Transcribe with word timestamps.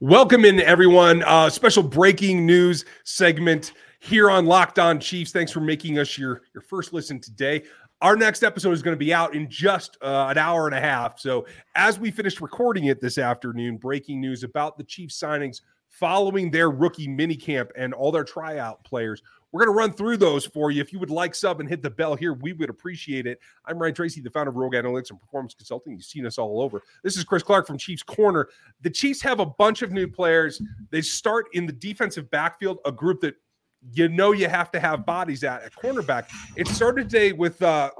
Welcome 0.00 0.44
in, 0.44 0.60
everyone. 0.60 1.24
Uh, 1.24 1.50
special 1.50 1.82
breaking 1.82 2.46
news 2.46 2.84
segment 3.02 3.72
here 3.98 4.30
on 4.30 4.46
Locked 4.46 4.78
On 4.78 5.00
Chiefs. 5.00 5.32
Thanks 5.32 5.50
for 5.50 5.58
making 5.58 5.98
us 5.98 6.16
your, 6.16 6.42
your 6.54 6.60
first 6.60 6.92
listen 6.92 7.20
today. 7.20 7.64
Our 8.00 8.14
next 8.14 8.44
episode 8.44 8.70
is 8.70 8.80
going 8.80 8.94
to 8.94 8.98
be 8.98 9.12
out 9.12 9.34
in 9.34 9.50
just 9.50 9.98
uh, 10.00 10.28
an 10.30 10.38
hour 10.38 10.68
and 10.68 10.76
a 10.76 10.80
half. 10.80 11.18
So, 11.18 11.46
as 11.74 11.98
we 11.98 12.12
finish 12.12 12.40
recording 12.40 12.84
it 12.84 13.00
this 13.00 13.18
afternoon, 13.18 13.76
breaking 13.76 14.20
news 14.20 14.44
about 14.44 14.78
the 14.78 14.84
Chiefs 14.84 15.20
signings 15.20 15.62
following 15.88 16.52
their 16.52 16.70
rookie 16.70 17.08
minicamp 17.08 17.70
and 17.76 17.92
all 17.92 18.12
their 18.12 18.22
tryout 18.22 18.84
players. 18.84 19.20
We're 19.50 19.64
going 19.64 19.74
to 19.74 19.78
run 19.78 19.92
through 19.92 20.18
those 20.18 20.44
for 20.44 20.70
you. 20.70 20.82
If 20.82 20.92
you 20.92 20.98
would 20.98 21.10
like 21.10 21.34
sub 21.34 21.60
and 21.60 21.68
hit 21.68 21.82
the 21.82 21.88
bell 21.88 22.14
here, 22.14 22.34
we 22.34 22.52
would 22.52 22.68
appreciate 22.68 23.26
it. 23.26 23.38
I'm 23.64 23.78
Ryan 23.78 23.94
Tracy, 23.94 24.20
the 24.20 24.30
founder 24.30 24.50
of 24.50 24.56
Rogue 24.56 24.74
Analytics 24.74 25.10
and 25.10 25.18
Performance 25.18 25.54
Consulting. 25.54 25.94
You've 25.94 26.04
seen 26.04 26.26
us 26.26 26.36
all 26.36 26.60
over. 26.60 26.82
This 27.02 27.16
is 27.16 27.24
Chris 27.24 27.42
Clark 27.42 27.66
from 27.66 27.78
Chiefs 27.78 28.02
Corner. 28.02 28.48
The 28.82 28.90
Chiefs 28.90 29.22
have 29.22 29.40
a 29.40 29.46
bunch 29.46 29.80
of 29.80 29.90
new 29.90 30.06
players. 30.06 30.60
They 30.90 31.00
start 31.00 31.46
in 31.54 31.64
the 31.64 31.72
defensive 31.72 32.30
backfield, 32.30 32.78
a 32.84 32.92
group 32.92 33.22
that 33.22 33.36
you 33.92 34.08
know 34.08 34.32
you 34.32 34.48
have 34.48 34.70
to 34.72 34.80
have 34.80 35.06
bodies 35.06 35.44
at 35.44 35.62
at 35.62 35.72
cornerback. 35.74 36.28
It 36.56 36.66
started 36.68 37.08
today 37.08 37.32
with 37.32 37.62
uh, 37.62 37.90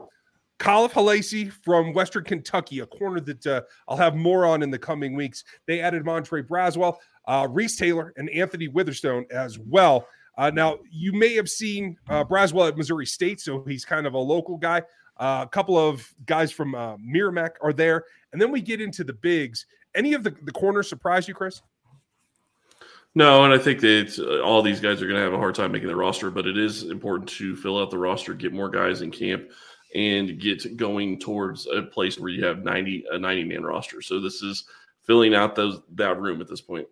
Kahlef 0.58 0.90
Hailassie 0.90 1.50
from 1.50 1.94
Western 1.94 2.24
Kentucky, 2.24 2.80
a 2.80 2.86
corner 2.86 3.20
that 3.20 3.46
uh, 3.46 3.62
I'll 3.86 3.96
have 3.96 4.16
more 4.16 4.44
on 4.44 4.62
in 4.62 4.70
the 4.70 4.78
coming 4.78 5.14
weeks. 5.14 5.44
They 5.66 5.80
added 5.80 6.04
Montrae 6.04 6.46
Braswell, 6.46 6.96
uh, 7.26 7.46
Reese 7.48 7.76
Taylor, 7.76 8.12
and 8.16 8.28
Anthony 8.30 8.68
Witherstone 8.68 9.30
as 9.30 9.58
well. 9.58 10.06
Uh, 10.38 10.50
now, 10.50 10.78
you 10.88 11.12
may 11.12 11.34
have 11.34 11.50
seen 11.50 11.98
uh, 12.08 12.24
Braswell 12.24 12.68
at 12.68 12.76
Missouri 12.76 13.06
State, 13.06 13.40
so 13.40 13.64
he's 13.64 13.84
kind 13.84 14.06
of 14.06 14.14
a 14.14 14.18
local 14.18 14.56
guy. 14.56 14.82
Uh, 15.16 15.40
a 15.44 15.48
couple 15.48 15.76
of 15.76 16.14
guys 16.26 16.52
from 16.52 16.76
uh, 16.76 16.96
are 17.60 17.72
there. 17.72 18.04
And 18.32 18.40
then 18.40 18.52
we 18.52 18.60
get 18.60 18.80
into 18.80 19.02
the 19.02 19.12
bigs. 19.12 19.66
Any 19.96 20.14
of 20.14 20.22
the, 20.22 20.32
the 20.42 20.52
corners 20.52 20.88
surprise 20.88 21.26
you, 21.26 21.34
Chris? 21.34 21.60
No, 23.16 23.44
and 23.44 23.52
I 23.52 23.58
think 23.58 23.80
that 23.80 24.16
uh, 24.16 24.44
all 24.44 24.62
these 24.62 24.78
guys 24.78 25.02
are 25.02 25.06
going 25.06 25.16
to 25.16 25.24
have 25.24 25.32
a 25.32 25.38
hard 25.38 25.56
time 25.56 25.72
making 25.72 25.88
the 25.88 25.96
roster, 25.96 26.30
but 26.30 26.46
it 26.46 26.56
is 26.56 26.84
important 26.84 27.28
to 27.30 27.56
fill 27.56 27.76
out 27.76 27.90
the 27.90 27.98
roster, 27.98 28.32
get 28.32 28.52
more 28.52 28.68
guys 28.68 29.02
in 29.02 29.10
camp, 29.10 29.50
and 29.96 30.38
get 30.38 30.76
going 30.76 31.18
towards 31.18 31.66
a 31.66 31.82
place 31.82 32.16
where 32.16 32.30
you 32.30 32.44
have 32.44 32.62
90 32.62 33.06
a 33.10 33.18
90 33.18 33.44
man 33.44 33.64
roster. 33.64 34.00
So 34.02 34.20
this 34.20 34.42
is 34.42 34.64
filling 35.02 35.34
out 35.34 35.56
those 35.56 35.80
that 35.94 36.20
room 36.20 36.40
at 36.40 36.48
this 36.48 36.60
point. 36.60 36.86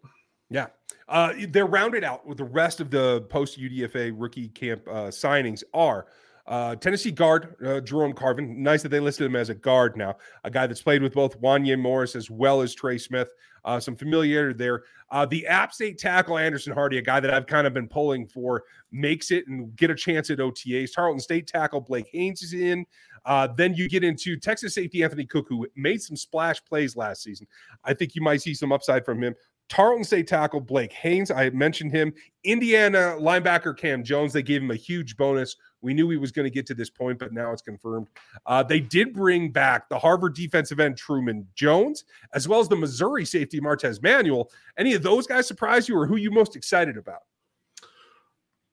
Yeah. 0.51 0.67
Uh, 1.09 1.33
they're 1.49 1.67
rounded 1.67 2.05
out 2.05 2.27
with 2.27 2.39
the 2.39 2.45
rest 2.45 2.81
of 2.81 2.91
the 2.91 3.23
post 3.29 3.59
UDFA 3.59 4.13
rookie 4.17 4.49
camp 4.49 4.87
uh, 4.89 5.09
signings 5.09 5.63
are 5.73 6.07
uh, 6.47 6.77
Tennessee 6.77 7.11
guard 7.11 7.57
uh, 7.65 7.81
Jerome 7.81 8.13
Carvin. 8.13 8.63
Nice 8.63 8.83
that 8.83 8.91
they 8.91 9.01
listed 9.01 9.27
him 9.27 9.37
as 9.37 9.49
a 9.49 9.55
guard 9.55 9.97
now. 9.97 10.17
A 10.45 10.51
guy 10.51 10.67
that's 10.67 10.83
played 10.83 11.03
with 11.03 11.15
both 11.15 11.41
Wanya 11.41 11.79
Morris 11.79 12.15
as 12.15 12.31
well 12.31 12.61
as 12.61 12.75
Trey 12.75 12.99
Smith. 12.99 13.29
Uh, 13.65 13.81
some 13.81 13.97
familiarity 13.97 14.57
there. 14.57 14.85
Uh, 15.11 15.27
the 15.27 15.45
App 15.49 15.73
State 15.73 15.99
tackle 15.99 16.39
Anderson 16.39 16.73
Hardy, 16.73 16.99
a 16.99 17.03
guy 17.03 17.19
that 17.19 17.35
I've 17.35 17.49
kind 17.49 17.67
of 17.67 17.75
been 17.75 17.89
pulling 17.89 18.29
for, 18.29 18.63
makes 18.93 19.33
it 19.33 19.49
and 19.49 19.75
get 19.75 19.91
a 19.91 19.95
chance 19.95 20.31
at 20.31 20.39
OTAs. 20.39 20.95
Tarleton 20.95 21.19
State 21.19 21.49
tackle 21.49 21.81
Blake 21.81 22.09
Haynes 22.13 22.43
is 22.43 22.53
in. 22.53 22.87
Uh, 23.25 23.49
then 23.57 23.75
you 23.75 23.89
get 23.89 24.05
into 24.05 24.37
Texas 24.37 24.73
safety 24.73 25.03
Anthony 25.03 25.27
Cook, 25.27 25.47
who 25.49 25.67
made 25.75 26.01
some 26.01 26.17
splash 26.17 26.65
plays 26.65 26.97
last 26.97 27.25
season. 27.25 27.49
I 27.83 27.93
think 27.93 28.15
you 28.15 28.23
might 28.23 28.41
see 28.41 28.55
some 28.55 28.71
upside 28.71 29.05
from 29.05 29.21
him. 29.21 29.35
Tarleton 29.69 30.05
State 30.05 30.29
tackle 30.29 30.61
Blake 30.61 30.93
Haynes, 30.93 31.31
I 31.31 31.51
mentioned 31.51 31.93
him. 31.93 32.13
Indiana 32.45 33.17
linebacker 33.19 33.77
Cam 33.77 34.05
Jones, 34.05 34.33
they 34.33 34.43
gave 34.43 34.63
him 34.63 34.71
a 34.71 34.77
huge 34.77 35.17
bonus. 35.17 35.57
We 35.81 35.93
knew 35.93 36.09
he 36.09 36.17
was 36.17 36.31
going 36.31 36.45
to 36.45 36.51
get 36.51 36.67
to 36.67 36.75
this 36.75 36.91
point, 36.91 37.19
but 37.19 37.33
now 37.33 37.53
it's 37.53 37.63
confirmed. 37.63 38.09
Uh, 38.47 38.63
they 38.63 38.81
did 38.81 39.13
bring 39.13 39.51
back 39.51 39.89
the 39.89 39.99
Harvard 39.99 40.35
defensive 40.35 40.79
end 40.79 40.97
Truman 40.97 41.47
Jones, 41.55 42.05
as 42.33 42.47
well 42.47 42.61
as 42.61 42.69
the 42.69 42.77
Missouri 42.77 43.25
safety 43.25 43.61
Martez 43.61 44.03
Manuel. 44.03 44.51
Any 44.79 44.95
of 44.95 45.03
those 45.03 45.27
guys 45.27 45.47
surprise 45.47 45.89
you, 45.89 45.99
or 45.99 46.07
who 46.07 46.17
you 46.17 46.31
most 46.31 46.55
excited 46.55 46.97
about? 46.97 47.21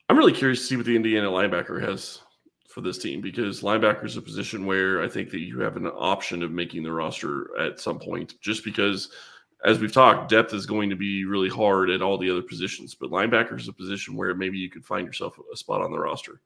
I'm 0.09 0.17
really 0.17 0.33
curious 0.33 0.59
to 0.59 0.65
see 0.65 0.75
what 0.75 0.85
the 0.85 0.95
Indiana 0.95 1.29
linebacker 1.29 1.81
has 1.81 2.19
for 2.67 2.81
this 2.81 2.97
team 2.97 3.21
because 3.21 3.61
linebacker 3.61 4.05
is 4.05 4.17
a 4.17 4.21
position 4.21 4.65
where 4.65 5.01
I 5.01 5.07
think 5.07 5.29
that 5.31 5.39
you 5.39 5.59
have 5.61 5.75
an 5.75 5.87
option 5.87 6.43
of 6.43 6.51
making 6.51 6.83
the 6.83 6.91
roster 6.91 7.49
at 7.59 7.79
some 7.79 7.97
point, 7.97 8.35
just 8.41 8.63
because– 8.63 9.09
as 9.65 9.79
we've 9.79 9.91
talked, 9.91 10.29
depth 10.29 10.53
is 10.53 10.65
going 10.65 10.89
to 10.89 10.95
be 10.95 11.25
really 11.25 11.49
hard 11.49 11.89
at 11.89 12.01
all 12.01 12.17
the 12.17 12.29
other 12.29 12.41
positions, 12.41 12.95
but 12.95 13.11
linebacker 13.11 13.57
is 13.57 13.67
a 13.67 13.73
position 13.73 14.15
where 14.15 14.35
maybe 14.35 14.57
you 14.57 14.69
could 14.69 14.85
find 14.85 15.07
yourself 15.07 15.37
a 15.51 15.57
spot 15.57 15.81
on 15.81 15.91
the 15.91 15.99
roster. 15.99 16.41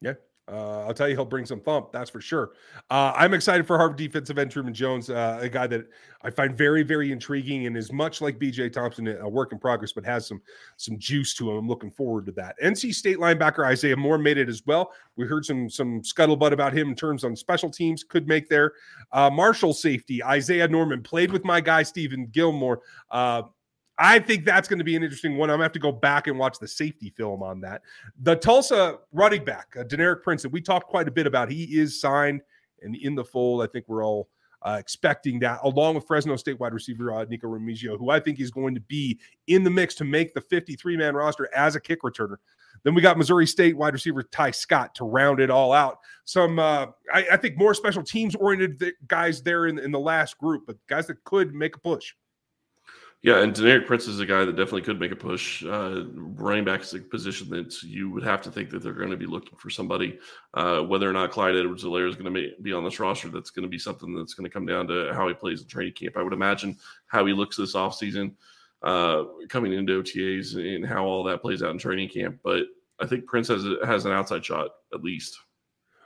Yeah, 0.00 0.14
uh, 0.48 0.86
I'll 0.86 0.94
tell 0.94 1.08
you, 1.08 1.14
he'll 1.14 1.24
bring 1.24 1.46
some 1.46 1.60
thump. 1.60 1.92
That's 1.92 2.10
for 2.10 2.20
sure. 2.20 2.50
Uh, 2.90 3.12
I'm 3.14 3.32
excited 3.32 3.64
for 3.64 3.78
Harvard 3.78 3.96
defensive 3.96 4.38
end 4.38 4.50
Truman 4.50 4.74
Jones, 4.74 5.08
uh, 5.08 5.38
a 5.40 5.48
guy 5.48 5.68
that 5.68 5.86
I 6.22 6.30
find 6.30 6.56
very, 6.56 6.82
very 6.82 7.12
intriguing 7.12 7.66
and 7.66 7.76
is 7.76 7.92
much 7.92 8.20
like 8.20 8.40
B.J. 8.40 8.70
Thompson, 8.70 9.06
a 9.06 9.28
work 9.28 9.52
in 9.52 9.58
progress, 9.58 9.92
but 9.92 10.04
has 10.04 10.26
some 10.26 10.42
some 10.78 10.98
juice 10.98 11.34
to 11.34 11.50
him. 11.50 11.58
I'm 11.58 11.68
looking 11.68 11.92
forward 11.92 12.26
to 12.26 12.32
that. 12.32 12.56
NC 12.62 12.92
State 12.92 13.18
linebacker 13.18 13.64
Isaiah 13.64 13.96
Moore 13.96 14.18
made 14.18 14.36
it 14.36 14.48
as 14.48 14.62
well. 14.66 14.92
We 15.16 15.26
heard 15.26 15.44
some 15.44 15.70
some 15.70 16.02
scuttlebutt 16.02 16.52
about 16.52 16.72
him 16.76 16.88
in 16.88 16.96
terms 16.96 17.22
on 17.22 17.36
special 17.36 17.70
teams. 17.70 18.02
Could 18.02 18.26
make 18.26 18.48
there. 18.48 18.72
Uh, 19.12 19.30
Marshall 19.30 19.72
safety 19.72 20.24
Isaiah 20.24 20.66
Norman 20.66 21.02
played 21.02 21.30
with 21.30 21.44
my 21.44 21.60
guy 21.60 21.84
Steven 21.84 22.26
Gilmore. 22.26 22.80
I 24.02 24.18
think 24.18 24.44
that's 24.44 24.66
going 24.66 24.80
to 24.80 24.84
be 24.84 24.96
an 24.96 25.04
interesting 25.04 25.36
one. 25.36 25.48
I'm 25.48 25.54
going 25.54 25.60
to 25.60 25.64
have 25.66 25.72
to 25.72 25.78
go 25.78 25.92
back 25.92 26.26
and 26.26 26.36
watch 26.36 26.58
the 26.58 26.66
safety 26.66 27.10
film 27.16 27.40
on 27.40 27.60
that. 27.60 27.82
The 28.20 28.34
Tulsa 28.34 28.98
running 29.12 29.44
back, 29.44 29.76
uh, 29.78 29.84
Deneric 29.84 30.24
Prince, 30.24 30.42
that 30.42 30.48
we 30.48 30.60
talked 30.60 30.88
quite 30.88 31.06
a 31.06 31.12
bit 31.12 31.24
about, 31.24 31.48
he 31.48 31.78
is 31.78 32.00
signed 32.00 32.40
and 32.82 32.96
in 32.96 33.14
the 33.14 33.24
fold. 33.24 33.62
I 33.62 33.68
think 33.68 33.84
we're 33.86 34.04
all 34.04 34.28
uh, 34.62 34.76
expecting 34.76 35.38
that, 35.40 35.60
along 35.62 35.94
with 35.94 36.04
Fresno 36.08 36.34
State 36.34 36.58
wide 36.58 36.74
receiver 36.74 37.12
uh, 37.12 37.24
Nikko 37.26 37.46
Remigio, 37.46 37.96
who 37.96 38.10
I 38.10 38.18
think 38.18 38.40
is 38.40 38.50
going 38.50 38.74
to 38.74 38.80
be 38.80 39.20
in 39.46 39.62
the 39.62 39.70
mix 39.70 39.94
to 39.96 40.04
make 40.04 40.34
the 40.34 40.40
53 40.40 40.96
man 40.96 41.14
roster 41.14 41.48
as 41.54 41.76
a 41.76 41.80
kick 41.80 42.02
returner. 42.02 42.38
Then 42.82 42.96
we 42.96 43.02
got 43.02 43.16
Missouri 43.16 43.46
State 43.46 43.76
wide 43.76 43.92
receiver 43.92 44.24
Ty 44.24 44.50
Scott 44.50 44.96
to 44.96 45.04
round 45.04 45.38
it 45.38 45.48
all 45.48 45.72
out. 45.72 45.98
Some, 46.24 46.58
uh, 46.58 46.86
I, 47.14 47.26
I, 47.32 47.36
think, 47.36 47.56
more 47.56 47.72
special 47.72 48.02
teams 48.02 48.34
oriented 48.34 48.94
guys 49.06 49.44
there 49.44 49.66
in, 49.66 49.78
in 49.78 49.92
the 49.92 50.00
last 50.00 50.38
group, 50.38 50.64
but 50.66 50.76
guys 50.88 51.06
that 51.06 51.22
could 51.22 51.54
make 51.54 51.76
a 51.76 51.80
push. 51.80 52.14
Yeah, 53.22 53.40
and 53.40 53.54
Deneric 53.54 53.86
Prince 53.86 54.08
is 54.08 54.18
a 54.18 54.26
guy 54.26 54.44
that 54.44 54.56
definitely 54.56 54.82
could 54.82 54.98
make 54.98 55.12
a 55.12 55.16
push. 55.16 55.64
Uh, 55.64 56.06
running 56.16 56.64
back 56.64 56.80
is 56.80 56.92
a 56.92 56.98
position 56.98 57.48
that 57.50 57.80
you 57.84 58.10
would 58.10 58.24
have 58.24 58.42
to 58.42 58.50
think 58.50 58.70
that 58.70 58.82
they're 58.82 58.92
going 58.92 59.12
to 59.12 59.16
be 59.16 59.26
looking 59.26 59.56
for 59.56 59.70
somebody. 59.70 60.18
Uh, 60.54 60.80
whether 60.80 61.08
or 61.08 61.12
not 61.12 61.30
Clyde 61.30 61.54
Edwards-Helaire 61.54 62.08
is 62.08 62.16
going 62.16 62.34
to 62.34 62.50
be 62.62 62.72
on 62.72 62.82
this 62.82 62.98
roster, 62.98 63.28
that's 63.28 63.50
going 63.50 63.62
to 63.62 63.68
be 63.68 63.78
something 63.78 64.12
that's 64.16 64.34
going 64.34 64.44
to 64.44 64.52
come 64.52 64.66
down 64.66 64.88
to 64.88 65.12
how 65.14 65.28
he 65.28 65.34
plays 65.34 65.62
in 65.62 65.68
training 65.68 65.92
camp. 65.92 66.16
I 66.16 66.22
would 66.22 66.32
imagine 66.32 66.76
how 67.06 67.24
he 67.24 67.32
looks 67.32 67.56
this 67.56 67.76
offseason, 67.76 68.34
uh, 68.82 69.22
coming 69.48 69.72
into 69.72 70.02
OTAs 70.02 70.56
and 70.56 70.84
how 70.84 71.04
all 71.04 71.22
that 71.22 71.42
plays 71.42 71.62
out 71.62 71.70
in 71.70 71.78
training 71.78 72.08
camp. 72.08 72.40
But 72.42 72.64
I 73.00 73.06
think 73.06 73.26
Prince 73.26 73.46
has, 73.48 73.64
has 73.84 74.04
an 74.04 74.10
outside 74.10 74.44
shot 74.44 74.70
at 74.92 75.04
least 75.04 75.38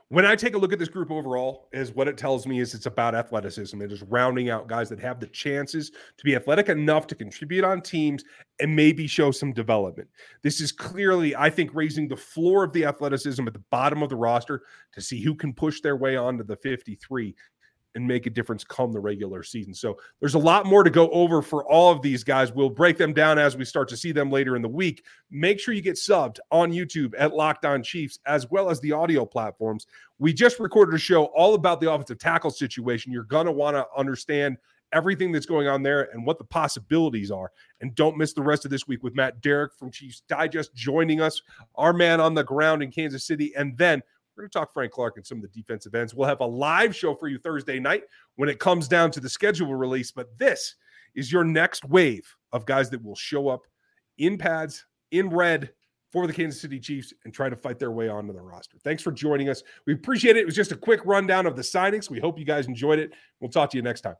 when 0.09 0.25
I 0.25 0.37
take 0.37 0.55
a 0.55 0.59
look 0.59 0.73
at 0.73 0.79
this 0.79 0.89
group 0.89 1.11
overall, 1.11 1.69
is 1.73 1.93
what 1.93 2.07
it 2.07 2.17
tells 2.17 2.47
me 2.47 2.61
is 2.61 2.75
it's 2.75 2.87
about 2.87 3.17
athleticism. 3.17 3.83
It 3.83 3.91
is 3.91 4.03
rounding 4.03 4.51
out 4.51 4.69
guys 4.69 4.89
that 4.91 5.01
have 5.01 5.19
the 5.19 5.27
chances 5.27 5.91
to 5.91 6.25
be 6.25 6.37
athletic 6.37 6.69
enough 6.69 7.09
to 7.09 7.17
contribute 7.17 7.65
on 7.65 7.83
teams 7.83 8.23
and 8.61 8.75
maybe 8.75 9.09
show 9.09 9.33
some 9.33 9.53
development. 9.53 10.09
This 10.43 10.61
is 10.61 10.71
clearly, 10.71 11.35
I 11.35 11.51
think, 11.51 11.75
raising 11.75 12.07
the 12.07 12.17
floor 12.17 12.63
of 12.63 12.73
the 12.73 12.85
athleticism 12.85 13.47
at 13.49 13.53
the 13.53 13.65
bottom 13.73 14.01
of 14.03 14.09
the 14.09 14.17
roster 14.17 14.63
to 14.93 15.01
see 15.01 15.21
who 15.21 15.35
can 15.35 15.53
push 15.53 15.81
their 15.81 15.97
way 15.97 16.17
onto 16.17 16.45
the 16.45 16.57
53 16.57 17.35
and 17.97 18.07
make 18.07 18.27
a 18.27 18.31
difference 18.31 18.63
come 18.63 18.93
the 18.93 19.01
regular 19.01 19.43
season. 19.43 19.75
So 19.75 19.99
there's 20.21 20.35
a 20.35 20.39
lot 20.39 20.67
more 20.67 20.85
to 20.85 20.91
go 20.91 21.09
over 21.11 21.43
for 21.43 21.65
all 21.65 21.91
of 21.91 22.03
these 22.03 22.23
guys. 22.23 22.53
We'll 22.53 22.71
break 22.71 22.99
them 22.99 23.13
down 23.13 23.39
as 23.39 23.57
we 23.57 23.65
start 23.65 23.89
to 23.89 23.97
see 23.97 24.13
them 24.13 24.31
later 24.31 24.55
in 24.55 24.63
the 24.63 24.69
week. 24.69 25.05
Make 25.31 25.59
sure 25.59 25.75
you 25.75 25.83
get 25.83 25.97
subbed 25.97 26.39
on 26.53 26.73
YouTube 26.73 27.15
at 27.19 27.35
Locked 27.35 27.65
On 27.65 27.83
Chiefs 27.83 28.19
as 28.27 28.49
well 28.51 28.71
as 28.71 28.81
the 28.81 28.93
audio 28.93 29.25
platforms. 29.25 29.87
We 30.19 30.33
just 30.33 30.61
recorded 30.61 30.95
a 30.95 30.99
show 30.99 31.25
all 31.25 31.55
about 31.55 31.81
the 31.81 31.91
offensive 31.91 32.19
tackle 32.19 32.51
situation. 32.51 33.13
You're 33.13 33.25
going 33.25 33.47
to 33.47 33.53
want 33.53 33.77
to 33.77 33.87
understand 33.97 34.59
everything 34.93 35.33
that's 35.33 35.47
going 35.47 35.67
on 35.67 35.83
there 35.83 36.11
and 36.13 36.25
what 36.25 36.39
the 36.39 36.45
possibilities 36.45 37.31
are. 37.31 37.51
And 37.81 37.95
don't 37.95 38.17
miss 38.17 38.33
the 38.33 38.43
rest 38.43 38.65
of 38.65 38.71
this 38.71 38.87
week 38.87 39.03
with 39.03 39.15
Matt 39.15 39.41
Derrick 39.41 39.73
from 39.75 39.91
Chiefs 39.91 40.23
Digest 40.29 40.75
joining 40.75 41.21
us, 41.21 41.43
our 41.75 41.93
man 41.93 42.21
on 42.21 42.35
the 42.35 42.45
ground 42.45 42.83
in 42.83 42.93
Kansas 42.93 43.25
City. 43.25 43.53
And 43.57 43.77
then 43.77 44.03
we're 44.37 44.43
going 44.43 44.51
to 44.51 44.59
talk 44.59 44.73
Frank 44.73 44.93
Clark 44.93 45.17
and 45.17 45.27
some 45.27 45.39
of 45.39 45.43
the 45.43 45.49
defensive 45.49 45.95
ends. 45.95 46.15
We'll 46.15 46.29
have 46.29 46.41
a 46.41 46.47
live 46.47 46.95
show 46.95 47.15
for 47.15 47.29
you 47.29 47.39
Thursday 47.39 47.81
night 47.81 48.03
when 48.37 48.49
it 48.49 48.59
comes 48.59 48.87
down 48.87 49.11
to 49.13 49.21
the 49.21 49.29
schedule 49.29 49.75
release. 49.75 50.11
But 50.11 50.37
this 50.39 50.75
is 51.15 51.33
your 51.33 51.45
next 51.45 51.85
wave 51.87 52.27
of 52.53 52.67
guys 52.67 52.91
that 52.91 53.03
will 53.03 53.17
show 53.17 53.49
up 53.49 53.63
in 54.19 54.37
pads, 54.37 54.85
in 55.11 55.31
red 55.31 55.73
for 56.13 56.27
the 56.27 56.33
Kansas 56.33 56.61
City 56.61 56.79
Chiefs 56.79 57.13
and 57.25 57.33
try 57.33 57.49
to 57.49 57.57
fight 57.57 57.79
their 57.79 57.91
way 57.91 58.09
onto 58.09 58.33
the 58.33 58.41
roster. 58.41 58.77
Thanks 58.85 59.03
for 59.03 59.13
joining 59.13 59.49
us. 59.49 59.63
We 59.87 59.95
appreciate 59.95 60.37
it. 60.37 60.41
It 60.41 60.47
was 60.47 60.55
just 60.55 60.73
a 60.73 60.77
quick 60.77 61.01
rundown 61.05 61.47
of 61.47 61.57
the 61.57 61.63
signings. 61.63 62.11
We 62.11 62.21
hope 62.21 62.39
you 62.39 62.45
guys 62.45 62.67
enjoyed 62.67 62.99
it. 62.99 63.13
We'll 63.41 63.51
talk 63.51 63.71
to 63.71 63.77
you 63.77 63.83
next 63.83 64.03
time. 64.03 64.17